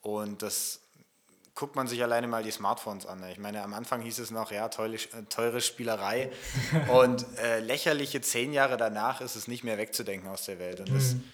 Und 0.00 0.42
das 0.42 0.80
guckt 1.54 1.76
man 1.76 1.86
sich 1.86 2.02
alleine 2.02 2.26
mal 2.26 2.42
die 2.42 2.50
Smartphones 2.50 3.06
an. 3.06 3.22
Ich 3.30 3.38
meine, 3.38 3.62
am 3.62 3.74
Anfang 3.74 4.00
hieß 4.00 4.18
es 4.18 4.32
noch, 4.32 4.50
ja, 4.50 4.68
teure, 4.70 4.98
teure 5.28 5.60
Spielerei. 5.60 6.32
und 6.88 7.24
äh, 7.38 7.60
lächerliche 7.60 8.22
zehn 8.22 8.52
Jahre 8.52 8.76
danach 8.76 9.20
ist 9.20 9.36
es 9.36 9.46
nicht 9.46 9.62
mehr 9.62 9.78
wegzudenken 9.78 10.28
aus 10.28 10.46
der 10.46 10.58
Welt. 10.58 10.80
Und 10.80 10.92
das, 10.92 11.14
mhm 11.14 11.30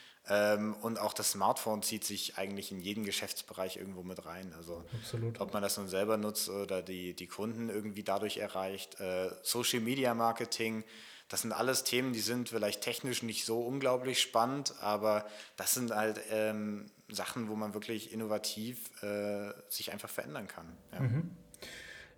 und 0.82 1.00
auch 1.00 1.12
das 1.12 1.32
Smartphone 1.32 1.82
zieht 1.82 2.04
sich 2.04 2.38
eigentlich 2.38 2.70
in 2.70 2.78
jeden 2.78 3.04
Geschäftsbereich 3.04 3.76
irgendwo 3.76 4.02
mit 4.02 4.24
rein. 4.26 4.52
Also 4.56 4.84
Absolut. 5.00 5.40
ob 5.40 5.52
man 5.52 5.62
das 5.62 5.76
nun 5.76 5.88
selber 5.88 6.18
nutzt 6.18 6.48
oder 6.48 6.82
die, 6.82 7.14
die 7.14 7.26
Kunden 7.26 7.68
irgendwie 7.68 8.04
dadurch 8.04 8.36
erreicht. 8.36 9.00
Äh, 9.00 9.30
Social 9.42 9.80
Media 9.80 10.14
Marketing, 10.14 10.84
das 11.28 11.42
sind 11.42 11.52
alles 11.52 11.84
Themen, 11.84 12.12
die 12.12 12.20
sind 12.20 12.50
vielleicht 12.50 12.82
technisch 12.82 13.22
nicht 13.22 13.44
so 13.44 13.60
unglaublich 13.60 14.20
spannend, 14.20 14.74
aber 14.80 15.26
das 15.56 15.74
sind 15.74 15.92
halt 15.94 16.20
ähm, 16.30 16.90
Sachen, 17.08 17.48
wo 17.48 17.56
man 17.56 17.74
wirklich 17.74 18.12
innovativ 18.12 19.02
äh, 19.02 19.52
sich 19.68 19.92
einfach 19.92 20.10
verändern 20.10 20.48
kann. 20.48 20.76
Ja. 20.92 21.00
Mhm. 21.00 21.30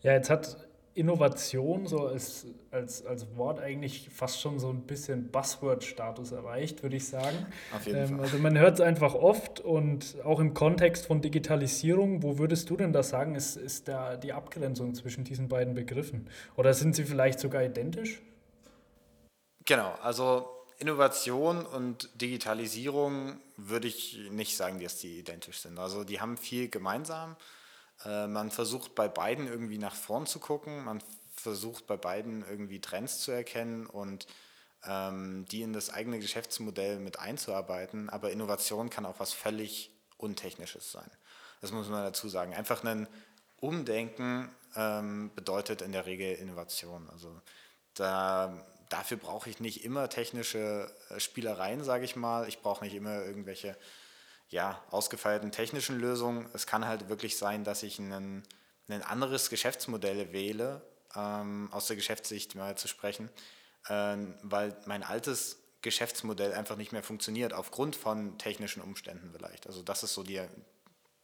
ja, 0.02 0.12
jetzt 0.12 0.28
hat 0.28 0.56
Innovation 0.94 1.86
so 1.86 2.06
als, 2.06 2.46
als, 2.70 3.06
als 3.06 3.36
Wort 3.36 3.60
eigentlich 3.60 4.10
fast 4.10 4.40
schon 4.40 4.58
so 4.58 4.68
ein 4.68 4.82
bisschen 4.82 5.30
Buzzword-Status 5.30 6.32
erreicht, 6.32 6.82
würde 6.82 6.96
ich 6.96 7.08
sagen. 7.08 7.46
Auf 7.74 7.86
jeden 7.86 7.98
ähm, 7.98 8.08
Fall. 8.08 8.20
Also 8.20 8.38
man 8.38 8.58
hört 8.58 8.74
es 8.74 8.80
einfach 8.80 9.14
oft 9.14 9.60
und 9.60 10.16
auch 10.24 10.38
im 10.38 10.52
Kontext 10.52 11.06
von 11.06 11.22
Digitalisierung, 11.22 12.22
wo 12.22 12.38
würdest 12.38 12.68
du 12.68 12.76
denn 12.76 12.92
da 12.92 13.02
sagen, 13.02 13.34
ist, 13.34 13.56
ist 13.56 13.88
da 13.88 14.16
die 14.16 14.32
Abgrenzung 14.32 14.94
zwischen 14.94 15.24
diesen 15.24 15.48
beiden 15.48 15.74
Begriffen? 15.74 16.28
Oder 16.56 16.74
sind 16.74 16.94
sie 16.94 17.04
vielleicht 17.04 17.40
sogar 17.40 17.62
identisch? 17.62 18.20
Genau, 19.64 19.94
also 20.02 20.46
Innovation 20.78 21.64
und 21.64 22.10
Digitalisierung 22.20 23.38
würde 23.56 23.88
ich 23.88 24.18
nicht 24.30 24.56
sagen, 24.56 24.80
dass 24.80 24.98
die 24.98 25.20
identisch 25.20 25.58
sind. 25.58 25.78
Also 25.78 26.04
die 26.04 26.20
haben 26.20 26.36
viel 26.36 26.68
gemeinsam. 26.68 27.36
Äh, 28.04 28.26
man 28.26 28.50
versucht 28.50 28.94
bei 28.94 29.08
beiden 29.08 29.46
irgendwie 29.46 29.78
nach 29.78 29.94
vorn 29.94 30.26
zu 30.26 30.38
gucken, 30.38 30.84
man 30.84 31.02
versucht 31.34 31.86
bei 31.86 31.96
beiden 31.96 32.44
irgendwie 32.48 32.80
Trends 32.80 33.20
zu 33.20 33.32
erkennen 33.32 33.86
und 33.86 34.26
ähm, 34.84 35.44
die 35.50 35.62
in 35.62 35.72
das 35.72 35.90
eigene 35.90 36.18
Geschäftsmodell 36.18 36.98
mit 36.98 37.18
einzuarbeiten. 37.18 38.10
Aber 38.10 38.30
Innovation 38.30 38.90
kann 38.90 39.06
auch 39.06 39.18
was 39.18 39.32
völlig 39.32 39.90
Untechnisches 40.16 40.92
sein. 40.92 41.10
Das 41.60 41.72
muss 41.72 41.88
man 41.88 42.02
dazu 42.02 42.28
sagen. 42.28 42.54
Einfach 42.54 42.84
ein 42.84 43.08
Umdenken 43.60 44.50
ähm, 44.76 45.30
bedeutet 45.34 45.82
in 45.82 45.92
der 45.92 46.06
Regel 46.06 46.34
Innovation. 46.34 47.08
Also 47.10 47.40
da, 47.94 48.64
dafür 48.88 49.16
brauche 49.16 49.48
ich 49.48 49.60
nicht 49.60 49.84
immer 49.84 50.08
technische 50.08 50.92
äh, 51.10 51.20
Spielereien, 51.20 51.84
sage 51.84 52.04
ich 52.04 52.16
mal. 52.16 52.48
Ich 52.48 52.60
brauche 52.60 52.84
nicht 52.84 52.94
immer 52.94 53.24
irgendwelche 53.24 53.76
ja, 54.52 54.80
ausgefeilten 54.90 55.50
technischen 55.50 55.98
Lösungen. 55.98 56.48
Es 56.52 56.66
kann 56.66 56.86
halt 56.86 57.08
wirklich 57.08 57.36
sein, 57.38 57.64
dass 57.64 57.82
ich 57.82 57.98
ein, 57.98 58.42
ein 58.88 59.02
anderes 59.02 59.50
Geschäftsmodell 59.50 60.32
wähle, 60.32 60.82
ähm, 61.16 61.68
aus 61.72 61.86
der 61.86 61.96
Geschäftssicht 61.96 62.54
mal 62.54 62.76
zu 62.76 62.86
sprechen, 62.86 63.30
ähm, 63.88 64.34
weil 64.42 64.76
mein 64.86 65.02
altes 65.02 65.58
Geschäftsmodell 65.80 66.52
einfach 66.52 66.76
nicht 66.76 66.92
mehr 66.92 67.02
funktioniert, 67.02 67.54
aufgrund 67.54 67.96
von 67.96 68.38
technischen 68.38 68.82
Umständen 68.82 69.30
vielleicht. 69.32 69.66
Also 69.66 69.82
das 69.82 70.02
ist 70.02 70.12
so 70.14 70.22
die, 70.22 70.40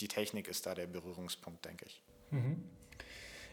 die 0.00 0.08
Technik 0.08 0.48
ist 0.48 0.66
da 0.66 0.74
der 0.74 0.86
Berührungspunkt, 0.86 1.64
denke 1.64 1.84
ich. 1.84 2.02
Mhm. 2.30 2.68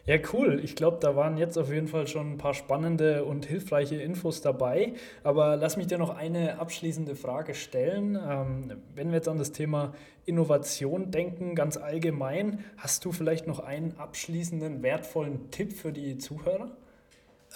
Ja, 0.06 0.18
cool. 0.32 0.60
Ich 0.62 0.76
glaube, 0.76 0.98
da 1.00 1.16
waren 1.16 1.36
jetzt 1.36 1.58
auf 1.58 1.68
jeden 1.68 1.88
Fall 1.88 2.06
schon 2.06 2.34
ein 2.34 2.38
paar 2.38 2.54
spannende 2.54 3.24
und 3.24 3.44
hilfreiche 3.44 3.96
Infos 3.96 4.40
dabei. 4.40 4.94
Aber 5.24 5.56
lass 5.56 5.76
mich 5.76 5.88
dir 5.88 5.98
noch 5.98 6.16
eine 6.16 6.60
abschließende 6.60 7.16
Frage 7.16 7.56
stellen. 7.56 8.14
Ähm, 8.14 8.80
wenn 8.94 9.08
wir 9.08 9.16
jetzt 9.16 9.28
an 9.28 9.38
das 9.38 9.50
Thema 9.50 9.94
Innovation 10.24 11.10
denken, 11.10 11.56
ganz 11.56 11.76
allgemein, 11.76 12.64
hast 12.76 13.04
du 13.04 13.10
vielleicht 13.10 13.48
noch 13.48 13.58
einen 13.58 13.98
abschließenden, 13.98 14.80
wertvollen 14.84 15.50
Tipp 15.50 15.72
für 15.72 15.92
die 15.92 16.18
Zuhörer? 16.18 16.70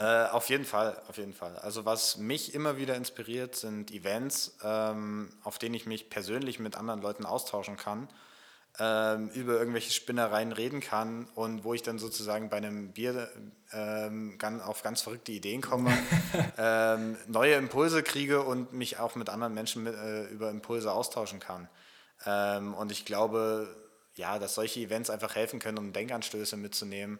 Äh, 0.00 0.26
auf 0.30 0.49
jeden 0.49 0.64
Fall, 0.64 0.97
auf 1.09 1.19
jeden 1.19 1.35
Fall. 1.35 1.54
Also 1.59 1.85
was 1.85 2.19
mich 2.19 2.52
immer 2.52 2.78
wieder 2.78 2.97
inspiriert, 2.97 3.54
sind 3.54 3.92
Events, 3.92 4.59
ähm, 4.64 5.28
auf 5.45 5.59
denen 5.59 5.76
ich 5.76 5.87
mich 5.87 6.11
persönlich 6.11 6.59
mit 6.59 6.76
anderen 6.76 7.00
Leuten 7.00 7.26
austauschen 7.26 7.76
kann 7.76 8.09
ähm, 8.79 9.29
über 9.31 9.59
irgendwelche 9.59 9.91
Spinnereien 9.91 10.53
reden 10.53 10.81
kann 10.81 11.27
und 11.35 11.65
wo 11.65 11.75
ich 11.75 11.83
dann 11.83 11.99
sozusagen 11.99 12.49
bei 12.49 12.59
einem 12.59 12.93
Bier 12.93 13.29
ähm, 13.73 14.39
ganz, 14.39 14.62
auf 14.62 14.83
ganz 14.83 15.03
verrückte 15.03 15.33
Ideen 15.33 15.61
komme, 15.61 15.93
ähm, 16.59 17.17
neue 17.27 17.55
Impulse 17.55 18.03
kriege 18.03 18.43
und 18.43 18.73
mich 18.73 18.99
auch 18.99 19.17
mit 19.17 19.29
anderen 19.29 19.55
Menschen 19.55 19.83
mit, 19.83 19.95
äh, 19.95 20.25
über 20.27 20.50
Impulse 20.50 20.93
austauschen 20.93 21.41
kann. 21.41 21.69
Ähm, 22.25 22.75
und 22.75 22.93
ich 22.93 23.05
glaube, 23.05 23.75
ja, 24.17 24.39
dass 24.39 24.55
solche 24.55 24.81
Events 24.81 25.11
einfach 25.11 25.35
helfen 25.35 25.59
können, 25.61 25.79
um 25.79 25.93
Denkanstöße 25.93 26.57
mitzunehmen 26.57 27.19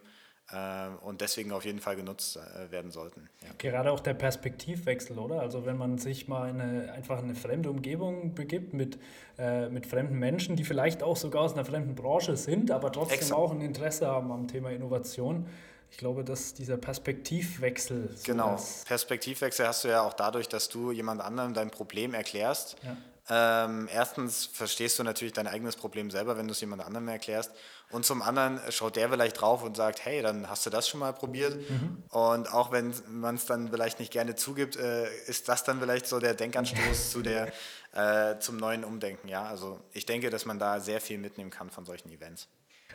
und 1.04 1.21
deswegen 1.21 1.52
auf 1.52 1.64
jeden 1.64 1.78
Fall 1.78 1.97
genutzt 1.97 2.37
äh, 2.37 2.71
werden 2.73 2.90
sollten. 2.90 3.28
Ja. 3.42 3.49
Gerade 3.59 3.92
auch 3.92 4.00
der 4.00 4.14
Perspektivwechsel, 4.14 5.19
oder? 5.19 5.40
Also 5.40 5.64
wenn 5.64 5.76
man 5.76 5.99
sich 5.99 6.26
mal 6.26 6.49
in 6.49 6.61
eine, 6.61 6.92
einfach 6.92 7.19
in 7.19 7.26
eine 7.26 7.35
fremde 7.35 7.71
Umgebung 7.71 8.35
begibt 8.35 8.75
mit, 8.75 8.99
äh, 9.38 9.69
mit 9.69 9.87
fremden 9.87 10.19
Menschen, 10.19 10.57
die 10.57 10.64
vielleicht 10.64 11.02
auch 11.02 11.16
sogar 11.16 11.42
aus 11.42 11.54
einer 11.54 11.64
fremden 11.64 11.95
Branche 11.95 12.37
sind, 12.37 12.71
aber 12.71 12.90
trotzdem 12.90 13.19
Exakt. 13.19 13.38
auch 13.38 13.52
ein 13.52 13.61
Interesse 13.61 14.09
haben 14.09 14.33
am 14.33 14.49
Thema 14.49 14.71
Innovation. 14.71 15.47
Ich 15.92 15.99
glaube, 15.99 16.25
dass 16.25 16.54
dieser 16.54 16.76
Perspektivwechsel. 16.76 18.11
So 18.14 18.25
genau, 18.25 18.59
Perspektivwechsel 18.87 19.66
hast 19.66 19.85
du 19.85 19.88
ja 19.88 20.02
auch 20.02 20.14
dadurch, 20.14 20.49
dass 20.49 20.69
du 20.69 20.92
jemand 20.92 21.21
anderem 21.21 21.52
dein 21.52 21.71
Problem 21.71 22.14
erklärst. 22.14 22.76
Ja. 22.85 22.97
Ähm, 23.32 23.88
erstens 23.92 24.46
verstehst 24.46 24.99
du 24.99 25.04
natürlich 25.04 25.32
dein 25.32 25.46
eigenes 25.46 25.76
Problem 25.76 26.10
selber, 26.10 26.37
wenn 26.37 26.49
du 26.49 26.52
es 26.52 26.60
jemand 26.60 26.82
anderem 26.82 27.06
erklärst. 27.06 27.52
Und 27.90 28.04
zum 28.04 28.22
anderen 28.22 28.60
schaut 28.70 28.96
der 28.96 29.08
vielleicht 29.08 29.40
drauf 29.40 29.62
und 29.62 29.76
sagt, 29.76 30.04
hey, 30.04 30.20
dann 30.20 30.50
hast 30.50 30.66
du 30.66 30.70
das 30.70 30.88
schon 30.88 30.99
mal 30.99 31.12
probiert. 31.12 31.56
Mhm. 31.70 32.02
Und 32.08 32.52
auch 32.52 32.72
wenn 32.72 32.92
man 33.08 33.37
es 33.37 33.46
dann 33.46 33.70
vielleicht 33.70 34.00
nicht 34.00 34.12
gerne 34.12 34.34
zugibt, 34.34 34.76
äh, 34.76 35.08
ist 35.26 35.49
das 35.49 35.62
dann 35.62 35.78
vielleicht 35.78 36.08
so 36.08 36.18
der 36.18 36.34
Denkanstoß 36.34 37.10
zu 37.10 37.22
der, 37.22 37.52
äh, 37.92 38.38
zum 38.40 38.56
neuen 38.56 38.82
Umdenken. 38.82 39.28
Ja, 39.28 39.44
also 39.44 39.80
ich 39.92 40.06
denke, 40.06 40.30
dass 40.30 40.44
man 40.44 40.58
da 40.58 40.80
sehr 40.80 41.00
viel 41.00 41.18
mitnehmen 41.18 41.50
kann 41.50 41.70
von 41.70 41.84
solchen 41.84 42.10
Events. 42.10 42.49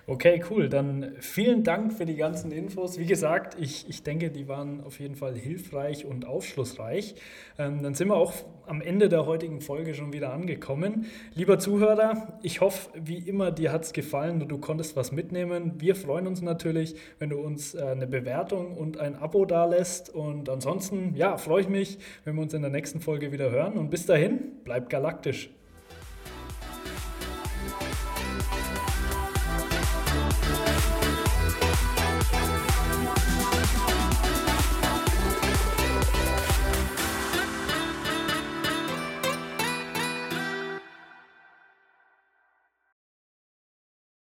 Okay, 0.07 0.43
cool. 0.51 0.69
Dann 0.69 1.15
vielen 1.19 1.63
Dank 1.63 1.91
für 1.91 2.05
die 2.05 2.15
ganzen 2.15 2.51
Infos. 2.51 2.99
Wie 2.99 3.07
gesagt, 3.07 3.57
ich, 3.59 3.89
ich 3.89 4.03
denke, 4.03 4.29
die 4.29 4.47
waren 4.47 4.83
auf 4.83 4.99
jeden 4.99 5.15
Fall 5.15 5.33
hilfreich 5.33 6.05
und 6.05 6.27
aufschlussreich. 6.27 7.15
Ähm, 7.57 7.81
dann 7.81 7.95
sind 7.95 8.09
wir 8.09 8.15
auch 8.15 8.33
am 8.67 8.81
Ende 8.81 9.09
der 9.09 9.25
heutigen 9.25 9.61
Folge 9.61 9.95
schon 9.95 10.13
wieder 10.13 10.31
angekommen. 10.31 11.07
Lieber 11.33 11.57
Zuhörer, 11.57 12.37
ich 12.43 12.61
hoffe, 12.61 12.91
wie 12.93 13.17
immer, 13.17 13.51
dir 13.51 13.71
hat 13.71 13.85
es 13.85 13.93
gefallen 13.93 14.43
und 14.43 14.49
du 14.49 14.59
konntest 14.59 14.95
was 14.95 15.11
mitnehmen. 15.11 15.73
Wir 15.79 15.95
freuen 15.95 16.27
uns 16.27 16.43
natürlich, 16.43 16.95
wenn 17.17 17.31
du 17.31 17.39
uns 17.39 17.73
äh, 17.73 17.81
eine 17.81 18.05
Bewertung 18.05 18.77
und 18.77 18.99
ein 18.99 19.15
Abo 19.15 19.45
dalässt. 19.45 20.13
Und 20.13 20.49
ansonsten, 20.49 21.15
ja, 21.15 21.37
freue 21.37 21.61
ich 21.61 21.69
mich, 21.69 21.97
wenn 22.25 22.35
wir 22.35 22.43
uns 22.43 22.53
in 22.53 22.61
der 22.61 22.69
nächsten 22.69 22.99
Folge 22.99 23.31
wieder 23.31 23.49
hören. 23.49 23.73
Und 23.73 23.89
bis 23.89 24.05
dahin, 24.05 24.51
bleib 24.63 24.87
galaktisch. 24.91 25.49